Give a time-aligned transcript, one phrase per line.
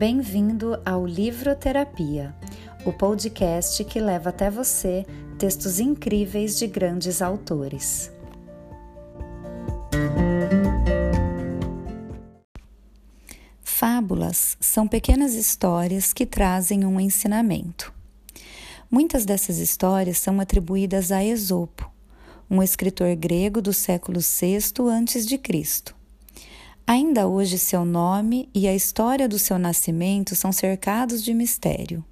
[0.00, 2.34] Bem-vindo ao Livroterapia,
[2.86, 5.04] o podcast que leva até você
[5.38, 8.10] textos incríveis de grandes autores.
[13.62, 17.92] Fábulas são pequenas histórias que trazem um ensinamento.
[18.90, 21.92] Muitas dessas histórias são atribuídas a Esopo,
[22.50, 25.99] um escritor grego do século VI a.C.
[26.90, 32.04] Ainda hoje, seu nome e a história do seu nascimento são cercados de mistério.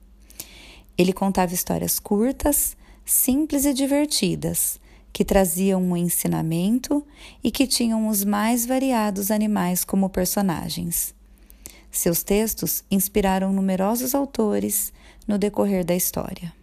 [0.96, 4.78] Ele contava histórias curtas, simples e divertidas,
[5.12, 7.04] que traziam um ensinamento
[7.42, 11.12] e que tinham os mais variados animais como personagens.
[11.90, 14.92] Seus textos inspiraram numerosos autores
[15.26, 16.54] no decorrer da história.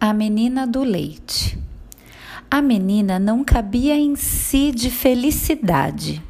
[0.00, 1.62] A Menina do Leite.
[2.54, 6.22] A menina não cabia em si de felicidade.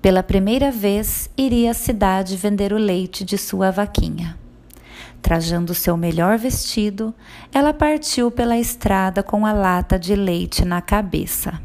[0.00, 4.38] Pela primeira vez, iria à cidade vender o leite de sua vaquinha.
[5.20, 7.12] Trajando seu melhor vestido,
[7.52, 11.60] ela partiu pela estrada com a lata de leite na cabeça.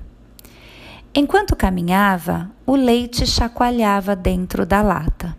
[1.13, 5.37] Enquanto caminhava, o leite chacoalhava dentro da lata.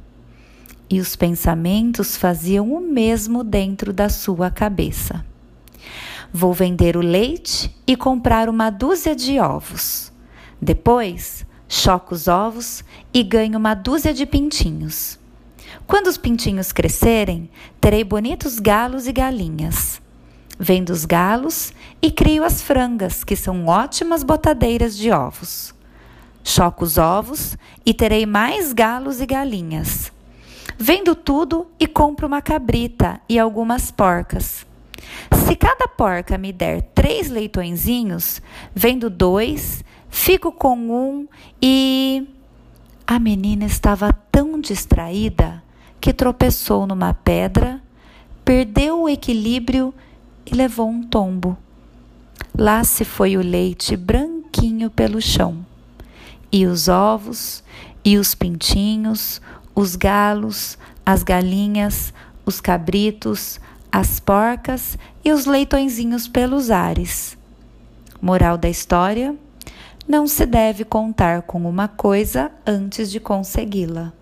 [0.88, 5.24] E os pensamentos faziam o mesmo dentro da sua cabeça.
[6.38, 10.12] Vou vender o leite e comprar uma dúzia de ovos.
[10.60, 12.84] Depois, choco os ovos
[13.14, 15.18] e ganho uma dúzia de pintinhos.
[15.86, 17.48] Quando os pintinhos crescerem,
[17.80, 19.98] terei bonitos galos e galinhas.
[20.58, 25.74] Vendo os galos e crio as frangas, que são ótimas botadeiras de ovos.
[26.44, 30.12] Choco os ovos e terei mais galos e galinhas.
[30.76, 34.66] Vendo tudo e compro uma cabrita e algumas porcas.
[35.46, 38.42] Se cada porca me der três leitõezinhos,
[38.74, 41.28] vendo dois, fico com um
[41.60, 42.26] e.
[43.08, 45.62] A menina estava tão distraída
[46.00, 47.80] que tropeçou numa pedra,
[48.44, 49.94] perdeu o equilíbrio
[50.44, 51.56] e levou um tombo.
[52.58, 55.64] Lá se foi o leite branquinho pelo chão,
[56.50, 57.62] e os ovos,
[58.04, 59.40] e os pintinhos,
[59.74, 62.12] os galos, as galinhas,
[62.44, 63.60] os cabritos,
[63.96, 67.34] as porcas e os leitõezinhos pelos ares.
[68.20, 69.34] Moral da história:
[70.06, 74.12] não se deve contar com uma coisa antes de consegui-la.